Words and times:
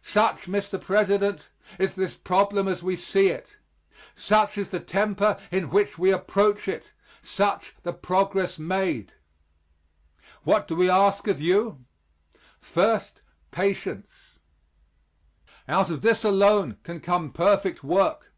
Such, 0.00 0.46
Mr. 0.46 0.80
President, 0.80 1.50
is 1.78 1.96
this 1.96 2.16
problem 2.16 2.66
as 2.66 2.82
we 2.82 2.96
see 2.96 3.26
it, 3.28 3.58
such 4.14 4.56
is 4.56 4.70
the 4.70 4.80
temper 4.80 5.36
in 5.50 5.68
which 5.68 5.98
we 5.98 6.10
approach 6.10 6.66
it, 6.66 6.92
such 7.20 7.74
the 7.82 7.92
progress 7.92 8.58
made. 8.58 9.12
What 10.44 10.66
do 10.66 10.74
we 10.76 10.88
ask 10.88 11.26
of 11.26 11.42
you? 11.42 11.84
First, 12.58 13.20
patience; 13.50 14.08
out 15.68 15.90
of 15.90 16.00
this 16.00 16.24
alone 16.24 16.78
can 16.82 16.98
come 17.00 17.30
perfect 17.30 17.84
work. 17.84 18.32